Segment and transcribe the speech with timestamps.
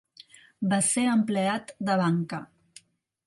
[0.71, 2.43] Va ser empleat de banca.